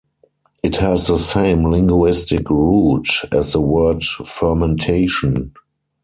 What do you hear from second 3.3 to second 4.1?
as the word